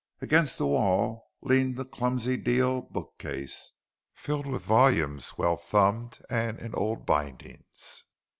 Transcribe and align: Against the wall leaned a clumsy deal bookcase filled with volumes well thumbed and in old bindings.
Against 0.19 0.57
the 0.57 0.65
wall 0.65 1.29
leaned 1.41 1.79
a 1.79 1.85
clumsy 1.85 2.35
deal 2.35 2.81
bookcase 2.81 3.73
filled 4.15 4.47
with 4.47 4.63
volumes 4.63 5.37
well 5.37 5.55
thumbed 5.57 6.17
and 6.27 6.57
in 6.57 6.73
old 6.73 7.05
bindings. 7.05 8.03